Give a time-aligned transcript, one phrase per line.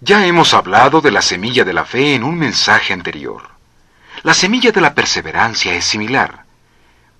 [0.00, 3.42] Ya hemos hablado de la semilla de la fe en un mensaje anterior.
[4.22, 6.44] La semilla de la perseverancia es similar,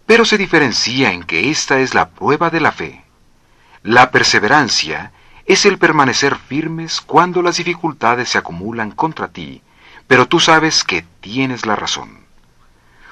[0.07, 3.05] pero se diferencia en que esta es la prueba de la fe.
[3.83, 5.11] La perseverancia
[5.45, 9.61] es el permanecer firmes cuando las dificultades se acumulan contra ti,
[10.07, 12.27] pero tú sabes que tienes la razón.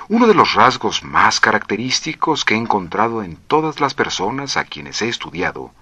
[0.09, 5.03] Uno de los rasgos más característicos que he encontrado en todas las personas a quienes
[5.03, 5.73] he estudiado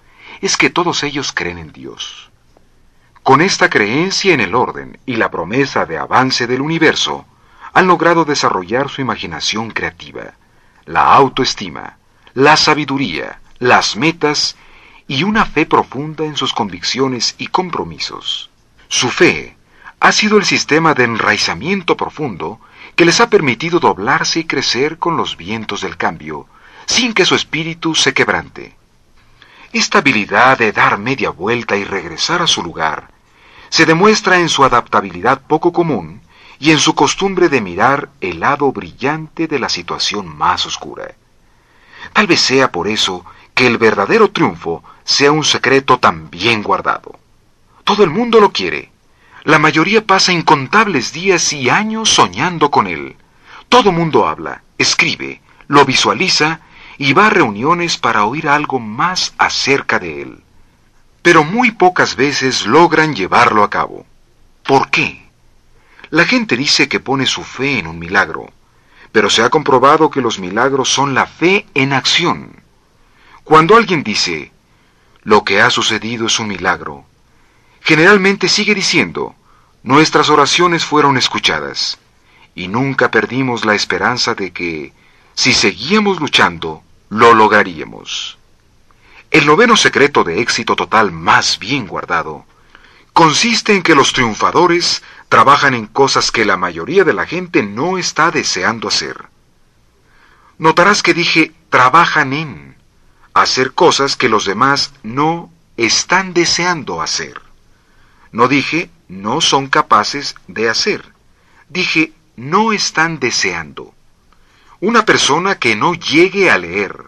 [0.41, 2.31] es que todos ellos creen en Dios.
[3.25, 7.25] Con esta creencia en el orden y la promesa de avance del universo,
[7.73, 10.33] han logrado desarrollar su imaginación creativa,
[10.85, 11.97] la autoestima,
[12.35, 14.55] la sabiduría, las metas
[15.07, 18.51] y una fe profunda en sus convicciones y compromisos.
[18.89, 19.57] Su fe
[19.99, 22.59] ha sido el sistema de enraizamiento profundo
[22.95, 26.45] que les ha permitido doblarse y crecer con los vientos del cambio,
[26.85, 28.75] sin que su espíritu se quebrante.
[29.73, 33.14] Esta habilidad de dar media vuelta y regresar a su lugar
[33.69, 36.21] se demuestra en su adaptabilidad poco común
[36.59, 41.15] y en su costumbre de mirar el lado brillante de la situación más oscura.
[42.13, 47.19] Tal vez sea por eso que el verdadero triunfo sea un secreto tan bien guardado.
[47.83, 48.91] Todo el mundo lo quiere.
[49.43, 53.15] La mayoría pasa incontables días y años soñando con él.
[53.69, 56.61] Todo mundo habla, escribe, lo visualiza
[56.97, 60.44] y va a reuniones para oír algo más acerca de él
[61.25, 64.05] pero muy pocas veces logran llevarlo a cabo.
[64.61, 65.27] ¿Por qué?
[66.11, 68.53] La gente dice que pone su fe en un milagro,
[69.11, 72.61] pero se ha comprobado que los milagros son la fe en acción.
[73.43, 74.51] Cuando alguien dice,
[75.23, 77.05] lo que ha sucedido es un milagro,
[77.81, 79.33] generalmente sigue diciendo,
[79.81, 81.97] nuestras oraciones fueron escuchadas,
[82.53, 84.93] y nunca perdimos la esperanza de que,
[85.33, 88.37] si seguíamos luchando, lo lograríamos.
[89.35, 92.45] El noveno secreto de éxito total más bien guardado
[93.11, 97.97] consiste en que los triunfadores trabajan en cosas que la mayoría de la gente no
[97.97, 99.25] está deseando hacer.
[100.57, 102.77] Notarás que dije trabajan en
[103.33, 107.41] hacer cosas que los demás no están deseando hacer.
[108.31, 111.11] No dije no son capaces de hacer.
[111.67, 113.93] Dije no están deseando.
[114.79, 117.03] Una persona que no llegue a leer,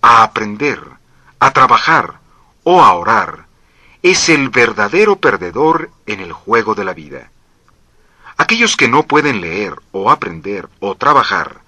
[0.00, 0.91] a aprender,
[1.42, 2.20] a trabajar
[2.62, 3.46] o a orar,
[4.00, 7.32] es el verdadero perdedor en el juego de la vida.
[8.36, 11.62] Aquellos que no pueden leer o aprender o trabajar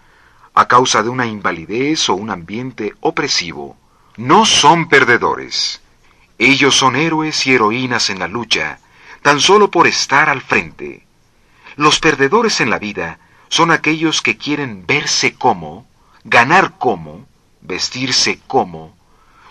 [0.54, 3.76] a causa de una invalidez o un ambiente opresivo,
[4.16, 5.80] no son perdedores.
[6.38, 8.78] Ellos son héroes y heroínas en la lucha,
[9.22, 11.04] tan solo por estar al frente.
[11.74, 13.18] Los perdedores en la vida
[13.48, 15.84] son aquellos que quieren verse como,
[16.22, 17.26] ganar como,
[17.60, 18.94] vestirse como,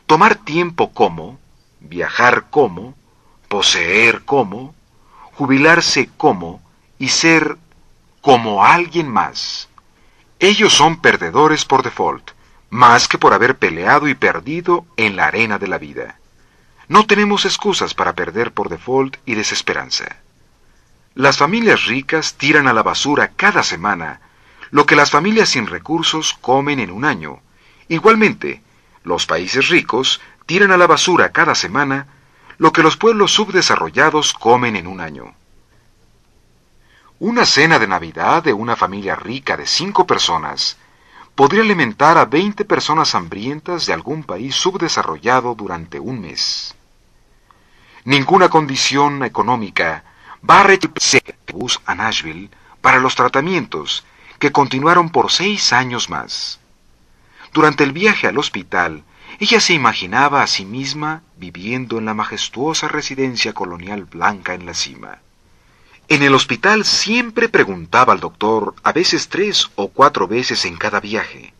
[0.05, 1.39] tomar tiempo como,
[1.79, 2.95] viajar como,
[3.47, 4.73] poseer como,
[5.33, 6.61] jubilarse como
[6.99, 7.57] y ser
[8.21, 9.69] como alguien más.
[10.39, 12.31] Ellos son perdedores por default,
[12.69, 16.19] más que por haber peleado y perdido en la arena de la vida.
[16.87, 20.17] No tenemos excusas para perder por default y desesperanza.
[21.15, 24.21] Las familias ricas tiran a la basura cada semana
[24.71, 27.41] lo que las familias sin recursos comen en un año.
[27.89, 28.62] Igualmente,
[29.03, 32.07] los países ricos tiran a la basura cada semana
[32.57, 35.33] lo que los pueblos subdesarrollados comen en un año.
[37.19, 40.77] Una cena de Navidad de una familia rica de cinco personas
[41.35, 46.75] podría alimentar a veinte personas hambrientas de algún país subdesarrollado durante un mes.
[48.05, 50.03] Ninguna condición económica
[50.47, 50.77] va a
[51.53, 52.49] bus a Nashville
[52.81, 54.03] para los tratamientos
[54.39, 56.59] que continuaron por seis años más.
[57.53, 59.03] Durante el viaje al hospital,
[59.39, 64.73] ella se imaginaba a sí misma viviendo en la majestuosa residencia colonial blanca en la
[64.73, 65.19] cima.
[66.07, 70.99] En el hospital siempre preguntaba al doctor, a veces tres o cuatro veces en cada
[70.99, 71.53] viaje,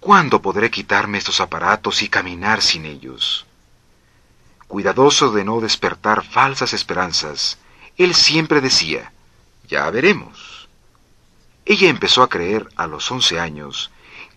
[0.00, 3.46] ¿cuándo podré quitarme estos aparatos y caminar sin ellos?
[4.68, 7.58] Cuidadoso de no despertar falsas esperanzas,
[7.96, 9.12] él siempre decía,
[9.66, 10.68] ya veremos.
[11.64, 13.90] Ella empezó a creer a los once años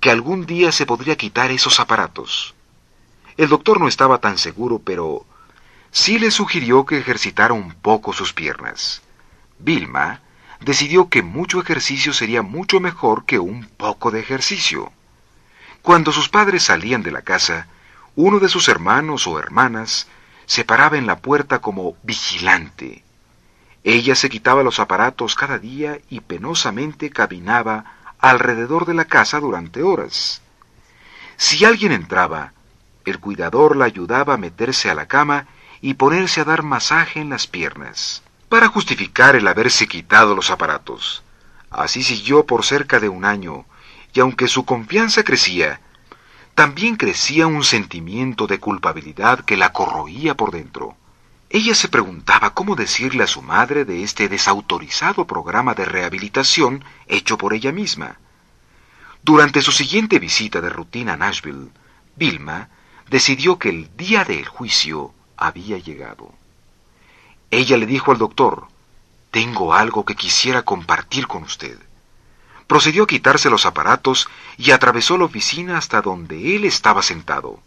[0.03, 2.55] que algún día se podría quitar esos aparatos.
[3.37, 5.25] El doctor no estaba tan seguro, pero
[5.91, 9.01] sí le sugirió que ejercitara un poco sus piernas.
[9.59, 10.19] Vilma
[10.59, 14.91] decidió que mucho ejercicio sería mucho mejor que un poco de ejercicio.
[15.81, 17.67] Cuando sus padres salían de la casa,
[18.17, 20.07] uno de sus hermanos o hermanas
[20.45, 23.05] se paraba en la puerta como vigilante.
[23.85, 29.83] Ella se quitaba los aparatos cada día y penosamente caminaba alrededor de la casa durante
[29.83, 30.41] horas.
[31.35, 32.53] Si alguien entraba,
[33.03, 35.47] el cuidador la ayudaba a meterse a la cama
[35.81, 41.21] y ponerse a dar masaje en las piernas, para justificar el haberse quitado los aparatos.
[41.69, 43.65] Así siguió por cerca de un año,
[44.13, 45.81] y aunque su confianza crecía,
[46.55, 50.95] también crecía un sentimiento de culpabilidad que la corroía por dentro.
[51.53, 57.37] Ella se preguntaba cómo decirle a su madre de este desautorizado programa de rehabilitación hecho
[57.37, 58.17] por ella misma.
[59.21, 61.69] Durante su siguiente visita de rutina a Nashville,
[62.15, 62.69] Vilma
[63.07, 66.33] decidió que el día del juicio había llegado.
[67.51, 68.67] Ella le dijo al doctor,
[69.29, 71.77] tengo algo que quisiera compartir con usted.
[72.65, 74.27] Procedió a quitarse los aparatos
[74.57, 77.59] y atravesó la oficina hasta donde él estaba sentado.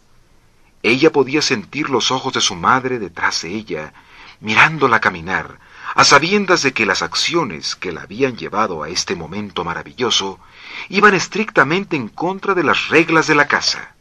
[0.87, 3.93] Ella podía sentir los ojos de su madre detrás de ella,
[4.39, 5.59] mirándola caminar,
[5.93, 10.39] a sabiendas de que las acciones que la habían llevado a este momento maravilloso
[10.87, 13.95] iban estrictamente en contra de las reglas de la casa.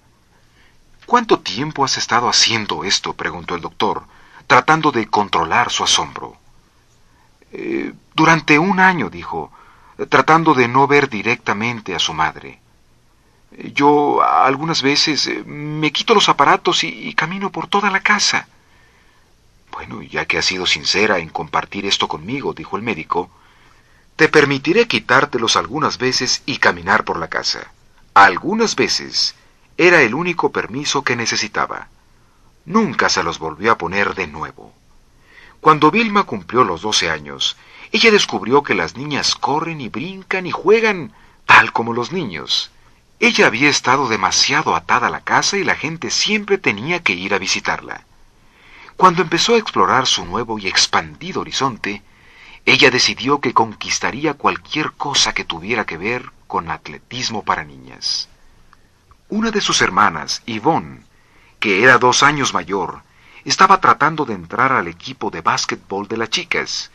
[1.06, 3.14] ¿Cuánto tiempo has estado haciendo esto?
[3.14, 4.04] preguntó el doctor,
[4.46, 6.36] tratando de controlar su asombro.
[7.50, 9.50] Eh, durante un año, dijo,
[10.08, 12.60] tratando de no ver directamente a su madre.
[13.50, 18.48] Yo algunas veces eh, me quito los aparatos y, camino por toda la casa.
[19.70, 23.30] Bueno, ya que has sido sincera en compartir esto conmigo, dijo el médico,
[24.16, 27.70] te permitiré quitártelos algunas veces y caminar por la casa.
[28.14, 29.34] Algunas veces
[29.76, 31.88] era el único permiso que necesitaba.
[32.64, 34.72] Nunca se los volvió a poner de nuevo.
[35.60, 37.56] Cuando Vilma cumplió los doce años,
[37.92, 41.12] ella descubrió que las niñas corren y brincan y juegan
[41.44, 42.70] tal como los niños.
[43.18, 47.32] Ella había estado demasiado atada a la casa y la gente siempre tenía que ir
[47.32, 48.04] a visitarla.
[48.96, 52.02] Cuando empezó a explorar su nuevo y expandido horizonte,
[52.66, 58.28] ella decidió que conquistaría cualquier cosa que tuviera que ver con atletismo para niñas.
[59.28, 61.00] Una de sus hermanas, Yvonne,
[61.58, 63.02] que era dos años mayor,
[63.44, 66.90] estaba tratando de entrar al equipo de básquetbol de las chicas.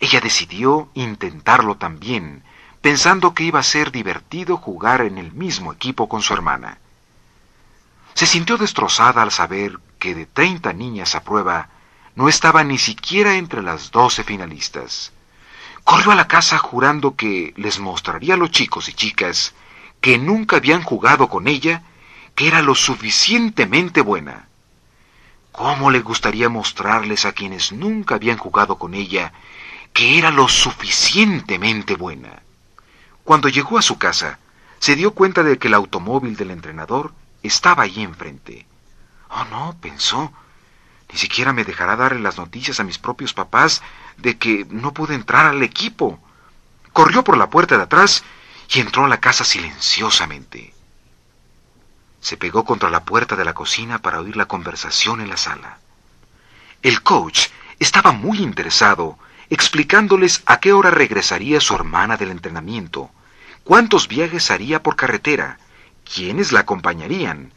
[0.00, 2.42] Ella decidió intentarlo también,
[2.84, 6.76] pensando que iba a ser divertido jugar en el mismo equipo con su hermana.
[8.12, 11.70] Se sintió destrozada al saber que de treinta niñas a prueba
[12.14, 15.12] no estaba ni siquiera entre las doce finalistas.
[15.82, 19.54] Corrió a la casa jurando que les mostraría a los chicos y chicas
[20.02, 21.84] que nunca habían jugado con ella
[22.34, 24.48] que era lo suficientemente buena.
[25.52, 29.32] ¿Cómo le gustaría mostrarles a quienes nunca habían jugado con ella
[29.94, 32.42] que era lo suficientemente buena?
[33.24, 34.38] Cuando llegó a su casa,
[34.78, 37.12] se dio cuenta de que el automóvil del entrenador
[37.42, 38.66] estaba allí enfrente.
[39.30, 40.30] Oh, no, pensó.
[41.10, 43.82] Ni siquiera me dejará darle las noticias a mis propios papás
[44.18, 46.18] de que no pude entrar al equipo.
[46.92, 48.24] Corrió por la puerta de atrás
[48.68, 50.74] y entró a la casa silenciosamente.
[52.20, 55.78] Se pegó contra la puerta de la cocina para oír la conversación en la sala.
[56.82, 57.48] El coach
[57.78, 59.18] estaba muy interesado
[59.50, 63.10] explicándoles a qué hora regresaría su hermana del entrenamiento,
[63.64, 65.58] cuántos viajes haría por carretera,
[66.04, 67.52] quiénes la acompañarían,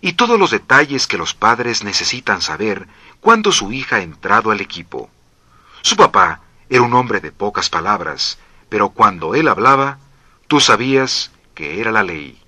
[0.00, 2.86] y todos los detalles que los padres necesitan saber
[3.20, 5.10] cuando su hija ha entrado al equipo.
[5.82, 8.38] Su papá era un hombre de pocas palabras,
[8.68, 9.98] pero cuando él hablaba,
[10.46, 12.40] tú sabías que era la ley.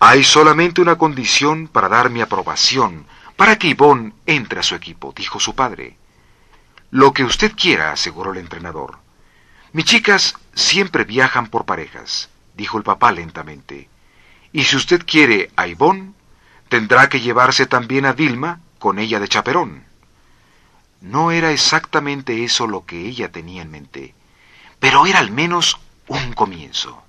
[0.00, 3.06] Hay solamente una condición para dar mi aprobación
[3.36, 5.96] para que Ivonne entre a su equipo, dijo su padre.
[6.90, 8.98] Lo que usted quiera, aseguró el entrenador.
[9.72, 13.88] Mis chicas siempre viajan por parejas, dijo el papá lentamente.
[14.52, 16.14] Y si usted quiere a Ivonne,
[16.68, 19.84] tendrá que llevarse también a Dilma con ella de chaperón.
[21.00, 24.14] No era exactamente eso lo que ella tenía en mente,
[24.80, 27.04] pero era al menos un comienzo.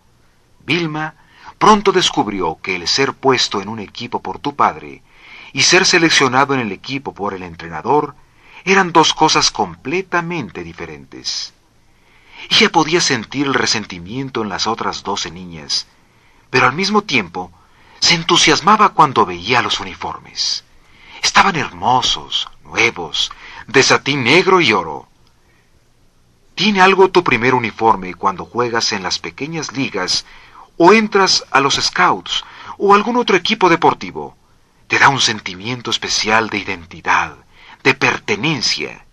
[0.64, 1.16] Vilma
[1.58, 5.02] pronto descubrió que el ser puesto en un equipo por tu padre
[5.54, 8.14] y ser seleccionado en el equipo por el entrenador
[8.64, 11.54] eran dos cosas completamente diferentes.
[12.50, 15.88] Ella podía sentir el resentimiento en las otras doce niñas,
[16.50, 17.52] pero al mismo tiempo
[18.00, 20.64] se entusiasmaba cuando veía los uniformes.
[21.22, 23.32] Estaban hermosos, nuevos,
[23.68, 25.08] de satín negro y oro.
[26.56, 30.26] Tiene algo tu primer uniforme cuando juegas en las pequeñas ligas
[30.78, 32.44] o entras a los scouts
[32.78, 34.38] o algún otro equipo deportivo.
[34.88, 37.36] Te da un sentimiento especial de identidad,
[37.84, 39.06] de pertenencia.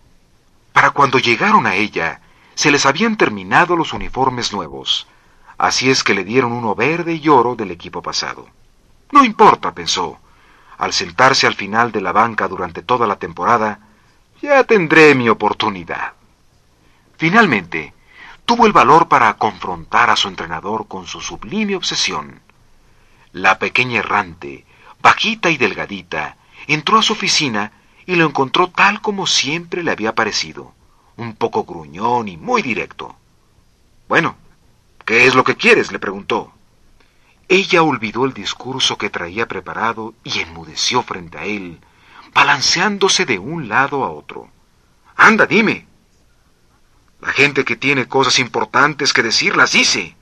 [0.73, 2.21] Para cuando llegaron a ella,
[2.57, 5.05] se les habían terminado los uniformes nuevos,
[5.59, 8.47] así es que le dieron uno verde y oro del equipo pasado.
[9.11, 10.17] No importa, pensó.
[10.79, 13.81] Al sentarse al final de la banca durante toda la temporada,
[14.41, 16.13] ya tendré mi oportunidad.
[17.17, 17.93] Finalmente,
[18.43, 22.41] tuvo el valor para confrontar a su entrenador con su sublime obsesión.
[23.33, 24.65] La pequeña errante,
[24.99, 27.71] bajita y delgadita, entró a su oficina
[28.07, 30.73] y lo encontró tal como siempre le había parecido,
[31.17, 33.15] un poco gruñón y muy directo.
[34.07, 34.37] Bueno,
[35.05, 35.91] ¿qué es lo que quieres?
[35.91, 36.53] le preguntó.
[37.49, 41.79] Ella olvidó el discurso que traía preparado y enmudeció frente a él,
[42.33, 44.49] balanceándose de un lado a otro.
[45.15, 45.87] Anda, dime.
[47.21, 50.15] La gente que tiene cosas importantes que decir las dice.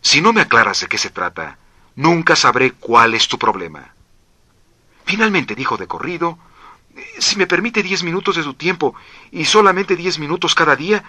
[0.00, 1.58] Si no me aclaras de qué se trata,
[1.94, 3.94] nunca sabré cuál es tu problema.
[5.04, 6.38] Finalmente dijo de corrido,
[7.18, 8.94] si me permite diez minutos de su tiempo
[9.30, 11.04] y solamente diez minutos cada día,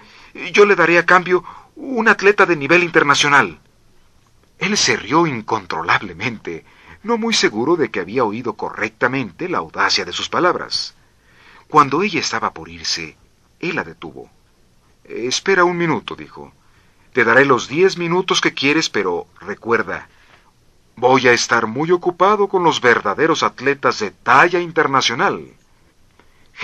[0.54, 1.44] yo le daré a cambio
[1.76, 3.60] un atleta de nivel internacional.
[4.60, 6.66] Él se rió incontrolablemente,
[7.04, 10.96] no muy seguro de que había oído correctamente la audacia de sus palabras.
[11.68, 13.18] Cuando ella estaba por irse,
[13.60, 14.30] él la detuvo.
[15.04, 16.54] Espera un minuto, dijo.
[17.12, 20.08] Te daré los diez minutos que quieres, pero recuerda,
[20.96, 25.54] voy a estar muy ocupado con los verdaderos atletas de talla internacional.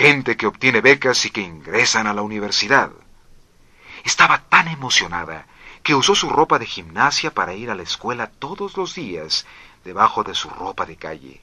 [0.00, 2.90] Gente que obtiene becas y que ingresan a la universidad.
[4.02, 5.46] Estaba tan emocionada
[5.82, 9.44] que usó su ropa de gimnasia para ir a la escuela todos los días
[9.84, 11.42] debajo de su ropa de calle.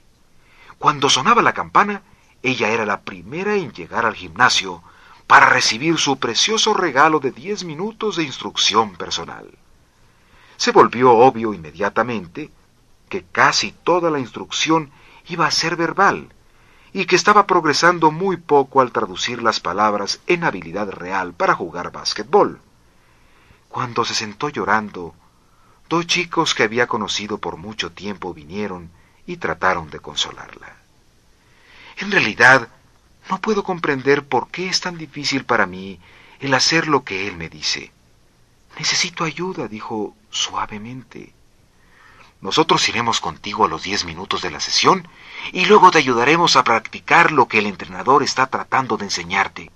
[0.76, 2.02] Cuando sonaba la campana,
[2.42, 4.82] ella era la primera en llegar al gimnasio
[5.28, 9.56] para recibir su precioso regalo de diez minutos de instrucción personal.
[10.56, 12.50] Se volvió obvio inmediatamente
[13.08, 14.90] que casi toda la instrucción
[15.28, 16.32] iba a ser verbal
[16.92, 21.92] y que estaba progresando muy poco al traducir las palabras en habilidad real para jugar
[21.92, 22.60] básquetbol.
[23.68, 25.14] Cuando se sentó llorando,
[25.88, 28.90] dos chicos que había conocido por mucho tiempo vinieron
[29.26, 30.76] y trataron de consolarla.
[31.98, 32.68] En realidad,
[33.28, 36.00] no puedo comprender por qué es tan difícil para mí
[36.40, 37.92] el hacer lo que él me dice.
[38.78, 41.34] Necesito ayuda, dijo suavemente.
[42.40, 45.08] Nosotros iremos contigo a los diez minutos de la sesión
[45.52, 49.70] y luego te ayudaremos a practicar lo que el entrenador está tratando de enseñarte.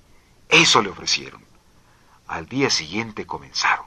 [0.48, 1.44] Eso le ofrecieron.
[2.28, 3.86] Al día siguiente comenzaron.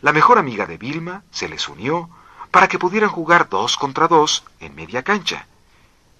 [0.00, 2.10] La mejor amiga de Vilma se les unió
[2.50, 5.46] para que pudieran jugar dos contra dos en media cancha.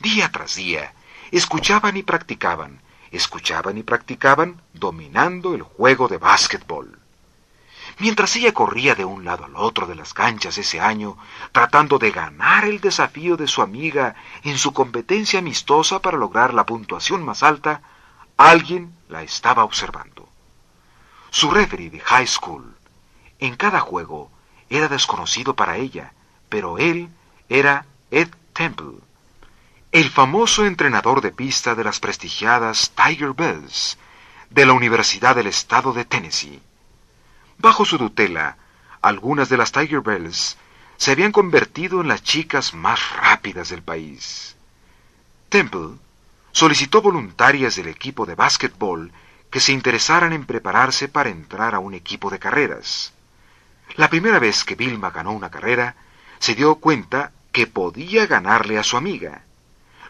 [0.00, 0.94] Día tras día,
[1.30, 6.97] escuchaban y practicaban, escuchaban y practicaban, dominando el juego de básquetbol.
[8.00, 11.16] Mientras ella corría de un lado al otro de las canchas ese año,
[11.50, 14.14] tratando de ganar el desafío de su amiga
[14.44, 17.82] en su competencia amistosa para lograr la puntuación más alta,
[18.36, 20.28] alguien la estaba observando.
[21.30, 22.76] Su referee de high school
[23.40, 24.30] en cada juego
[24.70, 26.12] era desconocido para ella,
[26.48, 27.08] pero él
[27.48, 28.98] era Ed Temple,
[29.90, 33.98] el famoso entrenador de pista de las prestigiadas Tiger Bells
[34.50, 36.62] de la Universidad del Estado de Tennessee.
[37.60, 38.56] Bajo su tutela,
[39.02, 40.56] algunas de las Tiger Bells
[40.96, 44.54] se habían convertido en las chicas más rápidas del país.
[45.48, 45.96] Temple
[46.52, 49.10] solicitó voluntarias del equipo de básquetbol
[49.50, 53.12] que se interesaran en prepararse para entrar a un equipo de carreras.
[53.96, 55.96] La primera vez que Vilma ganó una carrera,
[56.38, 59.42] se dio cuenta que podía ganarle a su amiga.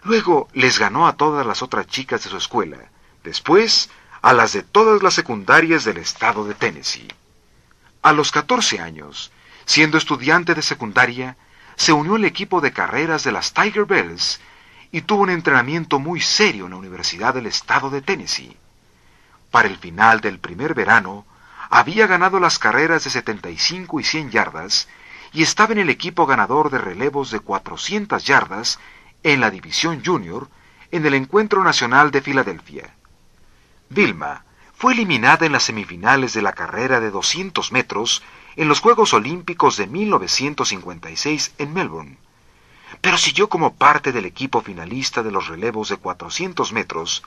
[0.02, 2.90] Luego les ganó a todas las otras chicas de su escuela,
[3.24, 3.88] después
[4.20, 7.08] a las de todas las secundarias del estado de Tennessee.
[8.02, 9.32] A los 14 años,
[9.64, 11.36] siendo estudiante de secundaria,
[11.76, 14.40] se unió al equipo de carreras de las Tiger Bells
[14.90, 18.56] y tuvo un entrenamiento muy serio en la Universidad del Estado de Tennessee.
[19.50, 21.26] Para el final del primer verano,
[21.70, 24.88] había ganado las carreras de 75 y 100 yardas
[25.32, 28.78] y estaba en el equipo ganador de relevos de 400 yardas
[29.22, 30.48] en la división junior
[30.90, 32.94] en el Encuentro Nacional de Filadelfia.
[33.90, 34.44] Vilma
[34.78, 38.22] fue eliminada en las semifinales de la carrera de 200 metros
[38.54, 42.16] en los Juegos Olímpicos de 1956 en Melbourne,
[43.00, 47.24] pero siguió como parte del equipo finalista de los relevos de 400 metros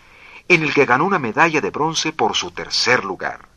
[0.48, 3.50] en el que ganó una medalla de bronce por su tercer lugar.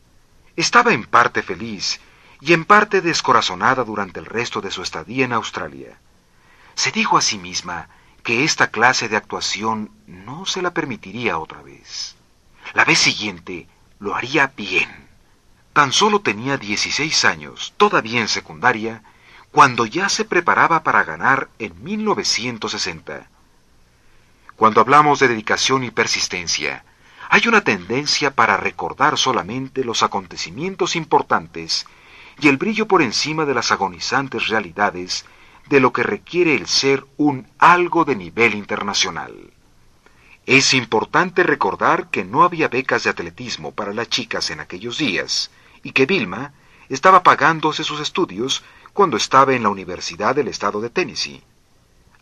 [0.56, 2.00] Estaba en parte feliz
[2.40, 6.00] y en parte descorazonada durante el resto de su estadía en Australia.
[6.74, 7.88] Se dijo a sí misma
[8.24, 12.16] que esta clase de actuación no se la permitiría otra vez.
[12.72, 13.68] La vez siguiente
[14.04, 15.08] lo haría bien.
[15.72, 19.02] Tan solo tenía 16 años, todavía en secundaria,
[19.50, 23.26] cuando ya se preparaba para ganar en 1960.
[24.56, 26.84] Cuando hablamos de dedicación y persistencia,
[27.30, 31.86] hay una tendencia para recordar solamente los acontecimientos importantes
[32.38, 35.24] y el brillo por encima de las agonizantes realidades
[35.70, 39.53] de lo que requiere el ser un algo de nivel internacional.
[40.46, 45.50] Es importante recordar que no había becas de atletismo para las chicas en aquellos días
[45.82, 46.52] y que Vilma
[46.90, 51.42] estaba pagándose sus estudios cuando estaba en la Universidad del Estado de Tennessee.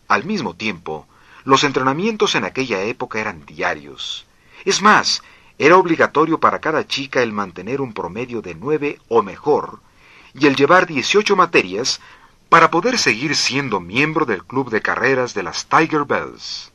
[0.07, 1.09] Al mismo tiempo,
[1.45, 4.25] los entrenamientos en aquella época eran diarios.
[4.65, 5.25] Es más,
[5.59, 9.81] era obligatorio para cada chica el mantener un promedio de nueve o mejor
[10.33, 12.01] y el llevar 18 materias
[12.49, 16.72] para poder seguir siendo miembro del club de carreras de las Tiger Bells.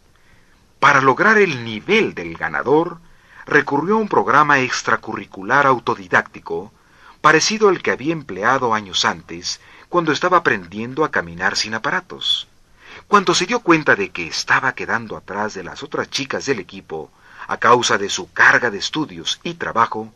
[0.79, 3.00] Para lograr el nivel del ganador,
[3.46, 6.72] recurrió a un programa extracurricular autodidáctico,
[7.19, 12.48] parecido al que había empleado años antes, cuando estaba aprendiendo a caminar sin aparatos.
[13.07, 17.12] Cuando se dio cuenta de que estaba quedando atrás de las otras chicas del equipo,
[17.48, 20.13] a causa de su carga de estudios y trabajo,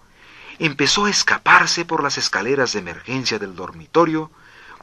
[0.60, 4.30] empezó a escaparse por las escaleras de emergencia del dormitorio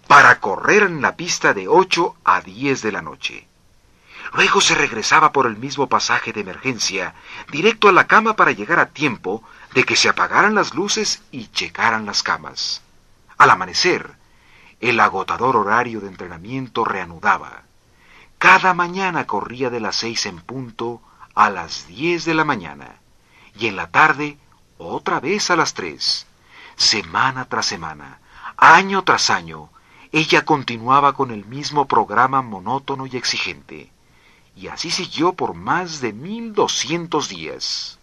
[0.08, 3.46] para correr en la pista de 8 a 10 de la noche.
[4.34, 7.14] Luego se regresaba por el mismo pasaje de emergencia,
[7.50, 9.42] directo a la cama para llegar a tiempo
[9.74, 12.82] de que se apagaran las luces y checaran las camas.
[13.38, 14.12] Al amanecer,
[14.80, 17.62] el agotador horario de entrenamiento reanudaba.
[18.38, 21.00] Cada mañana corría de las seis en punto
[21.34, 22.96] a las diez de la mañana
[23.58, 24.38] y en la tarde
[24.76, 26.26] otra vez a las tres.
[26.76, 28.20] Semana tras semana,
[28.56, 29.70] año tras año,
[30.12, 33.90] ella continuaba con el mismo programa monótono y exigente.
[34.60, 38.00] Y así siguió por más de mil doscientos días.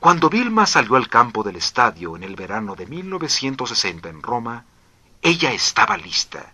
[0.00, 4.66] Cuando Vilma salió al campo del estadio en el verano de 1960 en Roma,
[5.22, 6.52] ella estaba lista.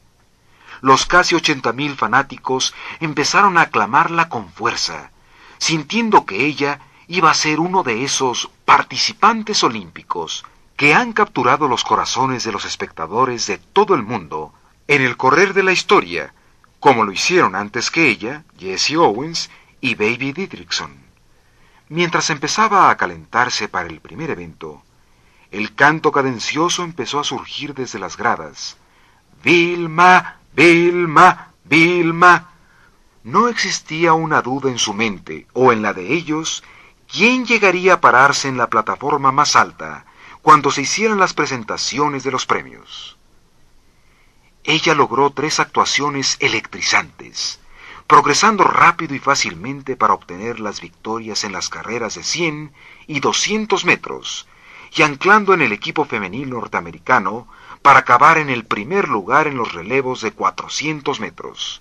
[0.83, 5.11] Los casi ochenta mil fanáticos empezaron a aclamarla con fuerza,
[5.59, 10.45] sintiendo que ella iba a ser uno de esos participantes olímpicos
[10.77, 14.53] que han capturado los corazones de los espectadores de todo el mundo
[14.87, 16.33] en el correr de la historia,
[16.81, 20.97] como lo hicieron antes que ella Jesse Owens y Baby Didrikson.
[21.89, 24.83] Mientras empezaba a calentarse para el primer evento,
[25.51, 28.77] el canto cadencioso empezó a surgir desde las gradas.
[29.43, 32.51] Vilma, Vilma, Vilma.
[33.25, 36.63] No existía una duda en su mente o en la de ellos
[37.11, 40.05] quién llegaría a pararse en la plataforma más alta
[40.43, 43.18] cuando se hicieran las presentaciones de los premios.
[44.69, 47.59] Ella logró tres actuaciones electrizantes,
[48.07, 52.75] progresando rápido y fácilmente para obtener las victorias en las carreras de 100
[53.07, 54.47] y 200 metros,
[54.95, 57.49] y anclando en el equipo femenil norteamericano
[57.81, 61.81] para acabar en el primer lugar en los relevos de 400 metros.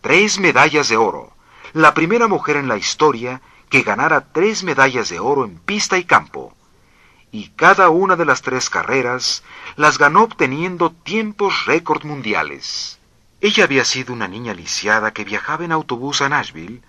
[0.00, 1.32] Tres medallas de oro,
[1.72, 6.04] la primera mujer en la historia que ganara tres medallas de oro en pista y
[6.04, 6.55] campo.
[7.36, 9.42] Y cada una de las tres carreras
[9.76, 12.98] las ganó obteniendo tiempos récord mundiales.
[13.42, 16.80] Ella había sido una niña lisiada que viajaba en autobús a Nashville,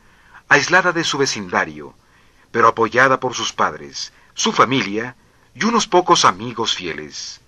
[0.48, 1.96] aislada de su vecindario,
[2.50, 5.18] pero apoyada por sus padres, su familia
[5.54, 7.42] y unos pocos amigos fieles.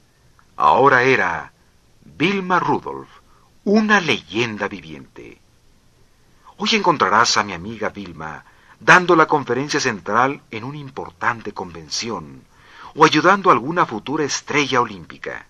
[0.57, 1.53] Ahora era
[2.03, 3.07] Vilma Rudolph,
[3.63, 5.39] una leyenda viviente.
[6.57, 8.43] Hoy encontrarás a mi amiga Vilma
[8.77, 12.48] dando la conferencia central en una importante convención
[12.95, 15.47] o ayudando a alguna futura estrella olímpica.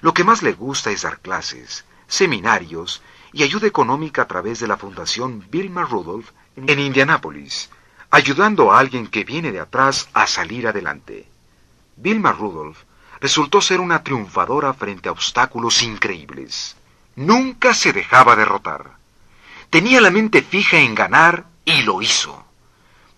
[0.00, 4.68] Lo que más le gusta es dar clases, seminarios y ayuda económica a través de
[4.68, 7.70] la Fundación Vilma Rudolph en Indianápolis,
[8.10, 11.28] ayudando a alguien que viene de atrás a salir adelante.
[11.96, 12.78] Vilma Rudolph
[13.20, 16.76] resultó ser una triunfadora frente a obstáculos increíbles.
[17.16, 18.96] Nunca se dejaba derrotar.
[19.70, 22.44] Tenía la mente fija en ganar y lo hizo.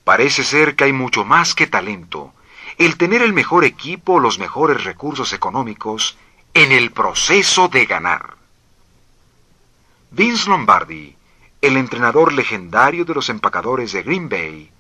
[0.05, 2.33] Parece ser que hay mucho más que talento,
[2.79, 6.19] el tener el mejor equipo los mejores recursos económicos
[6.53, 8.37] en el proceso de ganar.
[10.11, 11.17] Vince Lombardi,
[11.61, 14.71] el entrenador legendario de los empacadores de Green Bay,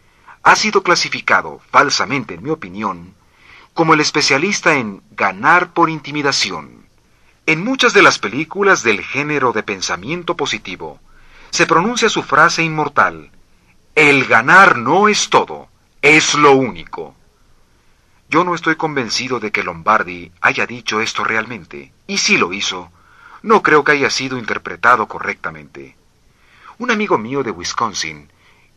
[0.42, 3.14] ha sido clasificado, falsamente en mi opinión,
[3.74, 6.86] como el especialista en ganar por intimidación.
[7.46, 11.00] En muchas de las películas del género de pensamiento positivo,
[11.50, 13.32] se pronuncia su frase inmortal,
[13.96, 15.68] el ganar no es todo,
[16.02, 17.15] es lo único.
[18.28, 22.90] Yo no estoy convencido de que Lombardi haya dicho esto realmente, y si lo hizo,
[23.42, 25.96] no creo que haya sido interpretado correctamente.
[26.78, 28.30] Un amigo mío de Wisconsin,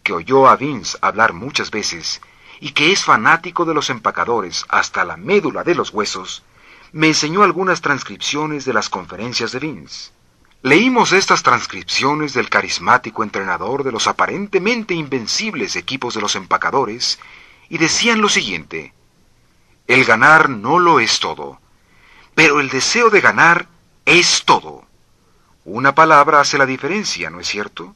[0.03, 2.21] que oyó a Vince hablar muchas veces,
[2.59, 6.43] y que es fanático de los empacadores hasta la médula de los huesos,
[6.91, 10.11] me enseñó algunas transcripciones de las conferencias de Vince.
[10.61, 17.17] Leímos estas transcripciones del carismático entrenador de los aparentemente invencibles equipos de los empacadores
[17.69, 18.93] y decían lo siguiente,
[19.89, 21.59] el ganar no lo es todo,
[22.35, 23.67] pero el deseo de ganar
[24.05, 24.85] es todo.
[25.65, 27.95] Una palabra hace la diferencia, ¿no es cierto?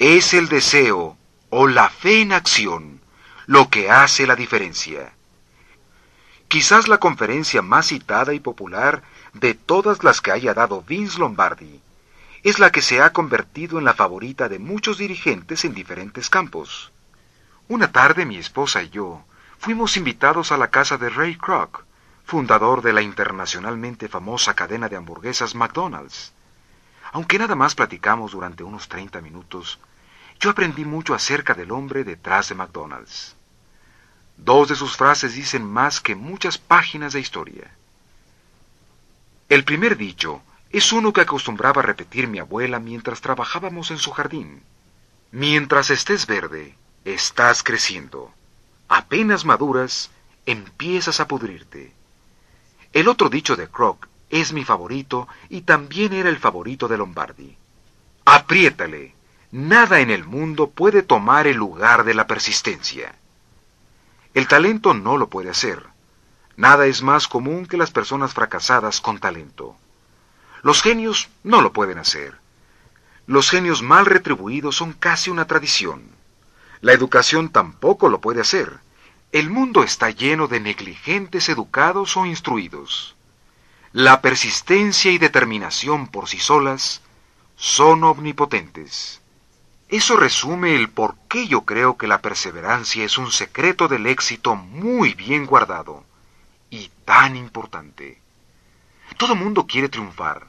[0.00, 1.16] Es el deseo
[1.50, 3.00] o la fe en acción
[3.46, 5.12] lo que hace la diferencia.
[6.48, 11.80] Quizás la conferencia más citada y popular de todas las que haya dado Vince Lombardi,
[12.42, 16.90] es la que se ha convertido en la favorita de muchos dirigentes en diferentes campos.
[17.68, 19.24] Una tarde mi esposa y yo
[19.58, 21.84] fuimos invitados a la casa de Ray Kroc,
[22.24, 26.32] fundador de la internacionalmente famosa cadena de hamburguesas McDonald's.
[27.12, 29.78] Aunque nada más platicamos durante unos 30 minutos,
[30.40, 33.36] yo aprendí mucho acerca del hombre detrás de McDonald's.
[34.36, 37.70] Dos de sus frases dicen más que muchas páginas de historia.
[39.48, 44.62] El primer dicho es uno que acostumbraba repetir mi abuela mientras trabajábamos en su jardín.
[45.30, 48.32] Mientras estés verde, estás creciendo.
[48.88, 50.10] Apenas maduras,
[50.46, 51.92] empiezas a pudrirte.
[52.92, 57.56] El otro dicho de Croc es mi favorito y también era el favorito de Lombardi.
[58.24, 59.14] Apriétale.
[59.52, 63.14] Nada en el mundo puede tomar el lugar de la persistencia.
[64.34, 65.86] El talento no lo puede hacer.
[66.56, 69.76] Nada es más común que las personas fracasadas con talento.
[70.62, 72.34] Los genios no lo pueden hacer.
[73.26, 76.15] Los genios mal retribuidos son casi una tradición.
[76.80, 78.80] La educación tampoco lo puede hacer.
[79.32, 83.16] El mundo está lleno de negligentes educados o instruidos.
[83.92, 87.02] La persistencia y determinación por sí solas
[87.56, 89.20] son omnipotentes.
[89.88, 94.56] Eso resume el por qué yo creo que la perseverancia es un secreto del éxito
[94.56, 96.04] muy bien guardado
[96.70, 98.20] y tan importante.
[99.16, 100.48] Todo mundo quiere triunfar,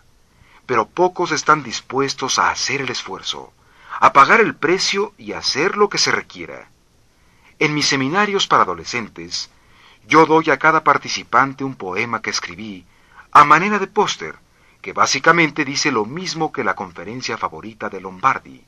[0.66, 3.54] pero pocos están dispuestos a hacer el esfuerzo,
[4.00, 6.70] a pagar el precio y hacer lo que se requiera.
[7.60, 9.50] En mis seminarios para adolescentes,
[10.08, 12.86] yo doy a cada participante un poema que escribí
[13.32, 14.36] a manera de póster,
[14.82, 18.64] que básicamente dice lo mismo que la conferencia favorita de Lombardi.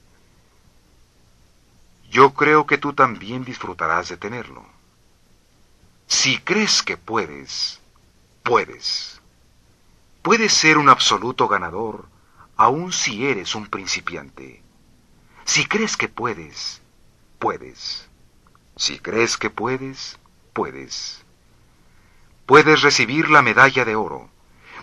[2.10, 4.66] Yo creo que tú también disfrutarás de tenerlo.
[6.08, 7.80] Si crees que puedes,
[8.44, 9.22] puedes.
[10.24, 12.08] Puedes ser un absoluto ganador,
[12.58, 14.64] aun si eres un principiante.
[15.52, 16.80] Si crees que puedes,
[17.40, 18.08] puedes.
[18.76, 20.20] Si crees que puedes,
[20.54, 21.26] puedes.
[22.46, 24.30] Puedes recibir la medalla de oro.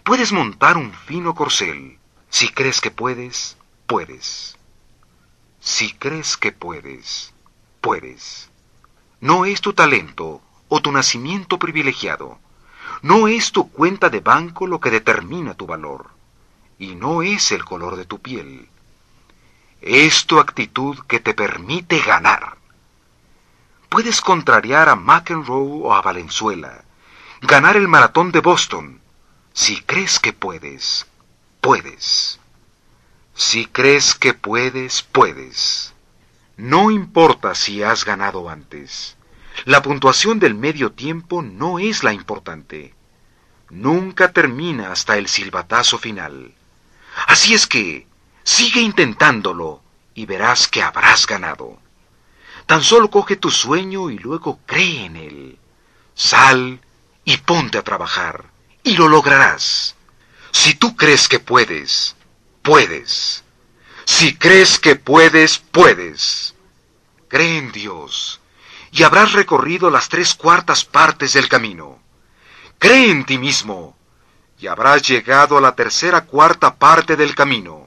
[0.03, 2.01] Puedes montar un fino corcel.
[2.31, 4.59] Si crees que puedes, puedes.
[5.61, 7.33] Si crees que puedes,
[7.81, 8.51] puedes.
[9.21, 12.41] No es tu talento o tu nacimiento privilegiado.
[13.03, 16.11] No es tu cuenta de banco lo que determina tu valor,
[16.77, 18.69] y no es el color de tu piel.
[19.87, 22.57] Es tu actitud que te permite ganar.
[23.89, 26.83] Puedes contrariar a McEnroe o a Valenzuela,
[27.41, 29.01] ganar el maratón de Boston.
[29.53, 31.07] Si crees que puedes,
[31.61, 32.41] puedes.
[33.37, 35.95] Si crees que puedes, puedes.
[36.57, 39.17] No importa si has ganado antes.
[39.67, 42.93] La puntuación del medio tiempo no es la importante.
[43.71, 46.53] Nunca termina hasta el silbatazo final.
[47.29, 48.06] Así es que,
[48.47, 49.83] sigue intentándolo
[50.15, 51.79] y verás que habrás ganado.
[52.65, 55.59] Tan solo coge tu sueño y luego cree en él.
[56.15, 56.81] Sal
[57.25, 58.47] y ponte a trabajar,
[58.83, 59.97] y lo lograrás.
[60.53, 62.17] Si tú crees que puedes,
[62.63, 63.45] puedes.
[64.05, 66.55] Si crees que puedes, puedes.
[67.29, 68.41] Cree en Dios
[68.93, 71.99] y habrás recorrido las tres cuartas partes del camino.
[72.79, 73.97] Cree en ti mismo
[74.59, 77.86] y habrás llegado a la tercera cuarta parte del camino.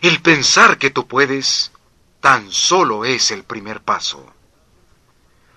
[0.00, 1.72] El pensar que tú puedes
[2.20, 4.32] tan solo es el primer paso.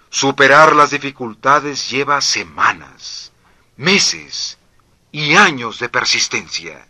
[0.10, 3.32] Superar las dificultades lleva semanas,
[3.78, 4.58] meses
[5.12, 6.88] y años de persistencia.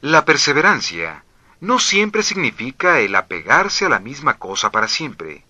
[0.00, 1.24] La perseverancia
[1.60, 5.44] no siempre significa el apegarse a la misma cosa para siempre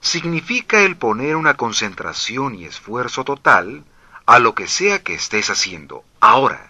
[0.00, 3.84] significa el poner una concentración y esfuerzo total
[4.26, 6.69] a lo que sea que estés haciendo ahora.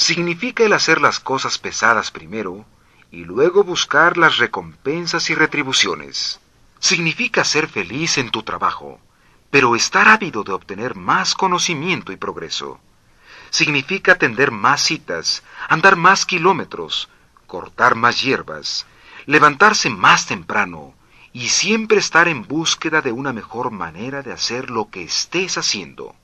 [0.00, 2.64] Significa el hacer las cosas pesadas primero
[3.10, 6.40] y luego buscar las recompensas y retribuciones.
[6.78, 8.98] Significa ser feliz en tu trabajo,
[9.50, 12.80] pero estar ávido de obtener más conocimiento y progreso.
[13.50, 17.10] Significa atender más citas, andar más kilómetros,
[17.46, 18.86] cortar más hierbas,
[19.26, 20.94] levantarse más temprano,
[21.34, 26.16] y siempre estar en búsqueda de una mejor manera de hacer lo que estés haciendo.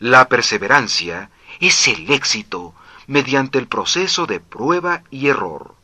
[0.00, 1.30] La perseverancia
[1.60, 2.74] es el éxito
[3.08, 5.74] mediante el proceso de prueba y error.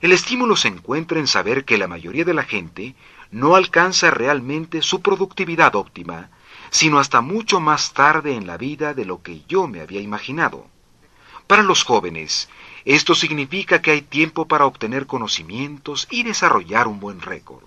[0.00, 2.96] El estímulo se encuentra en saber que la mayoría de la gente
[3.30, 6.30] no alcanza realmente su productividad óptima,
[6.70, 10.66] sino hasta mucho más tarde en la vida de lo que yo me había imaginado.
[11.46, 12.48] Para los jóvenes,
[12.84, 17.64] esto significa que hay tiempo para obtener conocimientos y desarrollar un buen récord.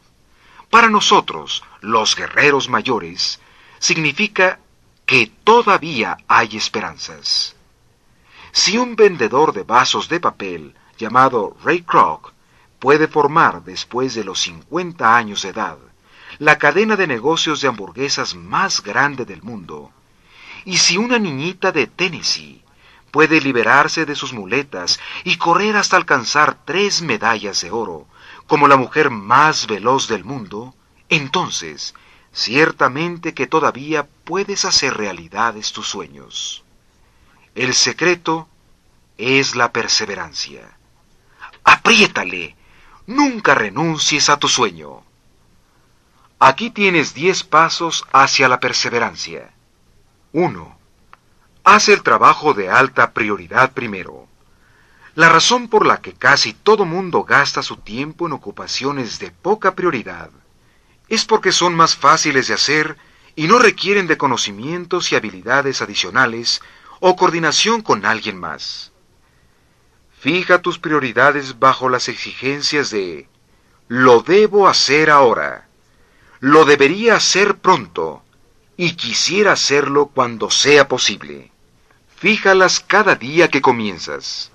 [0.71, 3.39] Para nosotros, los guerreros mayores,
[3.77, 4.59] significa
[5.05, 7.55] que todavía hay esperanzas.
[8.55, 12.33] Si un vendedor de vasos de papel llamado Ray Kroc
[12.77, 15.79] puede formar, después de los 50 años de edad,
[16.37, 19.91] la cadena de negocios de hamburguesas más grande del mundo,
[20.65, 22.63] y si una niñita de Tennessee
[23.09, 28.05] puede liberarse de sus muletas y correr hasta alcanzar tres medallas de oro,
[28.45, 30.75] como la mujer más veloz del mundo,
[31.09, 31.95] entonces,
[32.31, 36.63] ciertamente que todavía puedes hacer realidades tus sueños.
[37.55, 38.47] El secreto
[39.17, 40.75] es la perseverancia.
[41.63, 42.55] Apriétale,
[43.05, 45.03] nunca renuncies a tu sueño.
[46.39, 49.53] Aquí tienes diez pasos hacia la perseverancia.
[50.31, 50.77] 1.
[51.63, 54.27] Haz el trabajo de alta prioridad primero.
[55.13, 59.75] La razón por la que casi todo mundo gasta su tiempo en ocupaciones de poca
[59.75, 60.31] prioridad
[61.07, 62.97] es porque son más fáciles de hacer
[63.35, 66.61] y no requieren de conocimientos y habilidades adicionales
[67.05, 68.93] o coordinación con alguien más.
[70.21, 73.27] Fija tus prioridades bajo las exigencias de
[73.89, 75.67] lo debo hacer ahora
[76.39, 78.23] lo debería hacer pronto
[78.77, 81.51] y quisiera hacerlo cuando sea posible.
[82.15, 84.51] Fíjalas cada día que comienzas,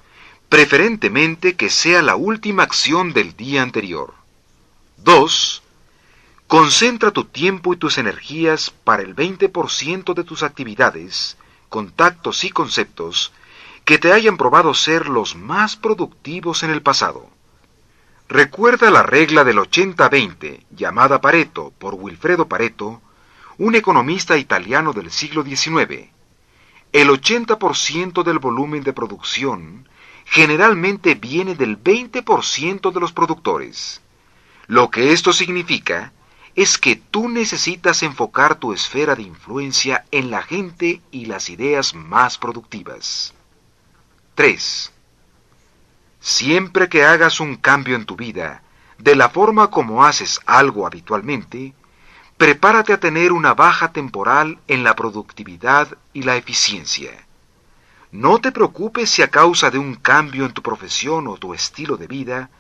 [0.49, 4.15] preferentemente que sea la última acción del día anterior.
[4.97, 5.63] 2.
[6.47, 11.37] Concentra tu tiempo y tus energías para el 20% de tus actividades,
[11.69, 13.33] contactos y conceptos
[13.85, 17.31] que te hayan probado ser los más productivos en el pasado.
[18.29, 23.01] Recuerda la regla del 80-20, llamada Pareto por Wilfredo Pareto,
[23.57, 26.11] un economista italiano del siglo XIX.
[26.93, 29.89] El 80% del volumen de producción
[30.27, 34.03] generalmente viene del 20% de los productores.
[34.67, 36.13] Lo que esto significa
[36.59, 41.95] es que tú necesitas enfocar tu esfera de influencia en la gente y las ideas
[41.95, 43.33] más productivas.
[44.35, 44.93] 3.
[46.19, 48.63] Siempre que hagas un cambio en tu vida,
[48.99, 51.75] de la forma como haces algo habitualmente,
[52.37, 57.13] prepárate a tener una baja temporal en la productividad y la eficiencia.
[58.11, 61.97] No te preocupes si a causa de un cambio en tu profesión o tu estilo
[61.97, 62.51] de vida,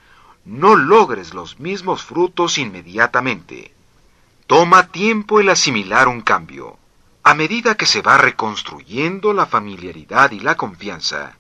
[0.44, 3.74] no logres los mismos frutos inmediatamente.
[4.48, 6.78] Toma tiempo el asimilar un cambio.
[7.22, 11.37] A medida que se va reconstruyendo la familiaridad y la confianza,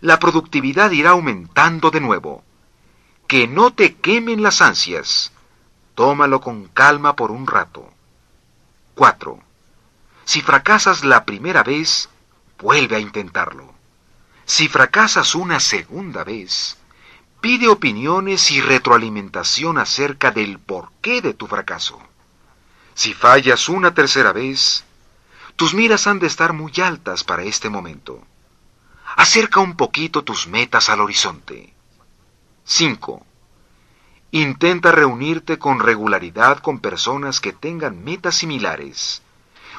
[0.00, 2.44] la productividad irá aumentando de nuevo.
[3.28, 5.32] Que no te quemen las ansias.
[5.94, 7.92] Tómalo con calma por un rato.
[8.94, 9.38] 4.
[10.24, 12.08] Si fracasas la primera vez,
[12.58, 13.74] vuelve a intentarlo.
[14.46, 16.78] Si fracasas una segunda vez,
[17.42, 22.00] pide opiniones y retroalimentación acerca del porqué de tu fracaso.
[22.96, 24.82] Si fallas una tercera vez,
[25.54, 28.24] tus miras han de estar muy altas para este momento.
[29.16, 31.74] Acerca un poquito tus metas al horizonte.
[32.64, 33.26] 5.
[34.30, 39.20] Intenta reunirte con regularidad con personas que tengan metas similares.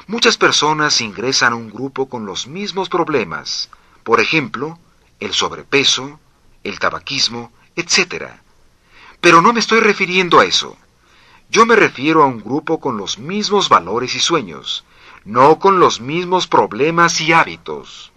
[0.06, 3.68] Muchas personas ingresan a un grupo con los mismos problemas,
[4.04, 4.78] por ejemplo,
[5.18, 6.20] el sobrepeso,
[6.62, 8.26] el tabaquismo, etc.
[9.20, 10.78] Pero no me estoy refiriendo a eso.
[11.50, 14.84] Yo me refiero a un grupo con los mismos valores y sueños,
[15.24, 18.12] no con los mismos problemas y hábitos.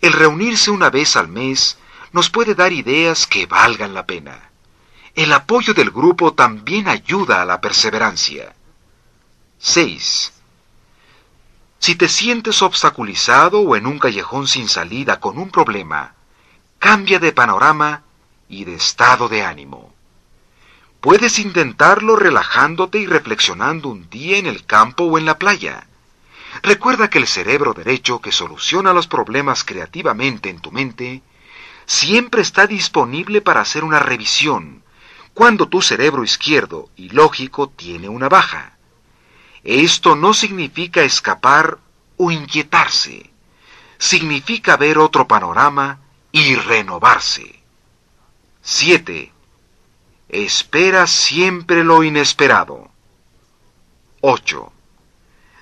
[0.00, 1.78] El reunirse una vez al mes
[2.12, 4.50] nos puede dar ideas que valgan la pena.
[5.14, 8.54] El apoyo del grupo también ayuda a la perseverancia.
[9.58, 10.32] 6.
[11.80, 16.14] Si te sientes obstaculizado o en un callejón sin salida con un problema,
[16.78, 18.02] cambia de panorama
[18.48, 19.97] y de estado de ánimo.
[21.00, 25.86] Puedes intentarlo relajándote y reflexionando un día en el campo o en la playa.
[26.62, 31.22] Recuerda que el cerebro derecho que soluciona los problemas creativamente en tu mente
[31.86, 34.82] siempre está disponible para hacer una revisión
[35.34, 38.76] cuando tu cerebro izquierdo y lógico tiene una baja.
[39.62, 41.78] Esto no significa escapar
[42.16, 43.30] o inquietarse,
[43.98, 46.00] significa ver otro panorama
[46.32, 47.62] y renovarse.
[48.62, 49.32] 7.
[50.28, 52.90] Espera siempre lo inesperado.
[54.20, 54.72] 8.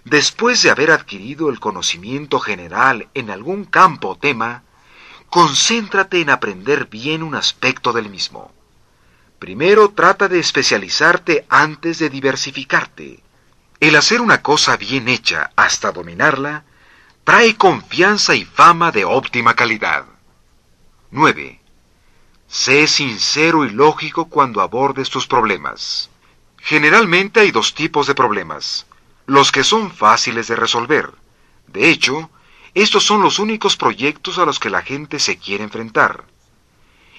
[0.05, 4.65] Después de haber adquirido el conocimiento general en algún campo o tema,
[5.31, 8.53] concéntrate en aprender bien un aspecto del mismo.
[9.39, 13.23] Primero trata de especializarte antes de diversificarte.
[13.79, 16.65] El hacer una cosa bien hecha hasta dominarla
[17.23, 20.07] trae confianza y fama de óptima calidad.
[21.13, 21.61] 9.
[22.59, 26.09] Sé sincero y lógico cuando abordes tus problemas.
[26.57, 28.87] Generalmente hay dos tipos de problemas.
[29.27, 31.13] Los que son fáciles de resolver.
[31.67, 32.31] De hecho,
[32.73, 36.25] estos son los únicos proyectos a los que la gente se quiere enfrentar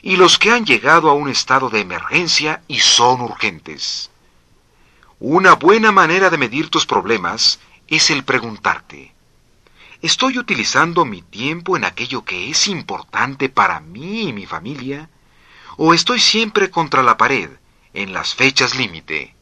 [0.02, 4.10] y los que han llegado a un estado de emergencia y son urgentes.
[5.20, 9.14] Una buena manera de medir tus problemas es el preguntarte,
[10.02, 15.10] ¿estoy utilizando mi tiempo en aquello que es importante para mí y mi familia?
[15.80, 17.52] ¿O estoy siempre contra la pared,
[17.94, 19.36] en las fechas límite?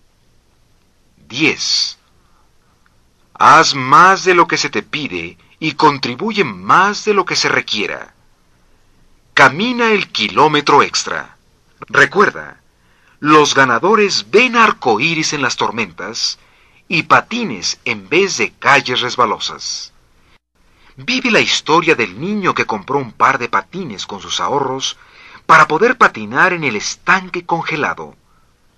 [1.29, 1.97] 10.
[3.33, 7.47] Haz más de lo que se te pide y contribuye más de lo que se
[7.47, 8.13] requiera.
[9.33, 11.37] Camina el kilómetro extra.
[11.87, 12.59] Recuerda,
[13.21, 16.37] los ganadores ven arcoíris en las tormentas
[16.89, 19.93] y patines en vez de calles resbalosas.
[20.97, 24.97] Vive la historia del niño que compró un par de patines con sus ahorros
[25.45, 28.15] para poder patinar en el estanque congelado.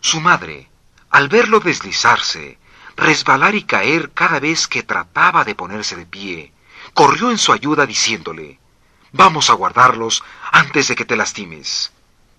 [0.02, 0.70] Su madre,
[1.10, 2.58] al verlo deslizarse,
[2.96, 6.52] resbalar y caer cada vez que trataba de ponerse de pie,
[6.94, 8.60] corrió en su ayuda diciéndole,
[9.14, 11.92] Vamos a guardarlos antes de que te lastimes.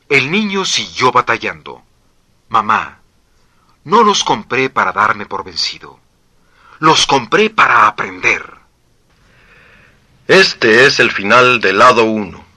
[0.08, 1.82] El niño siguió batallando.
[2.48, 3.00] Mamá,
[3.84, 5.98] no los compré para darme por vencido.
[6.78, 8.54] Los compré para aprender.
[10.26, 12.47] Este es el final del lado 1.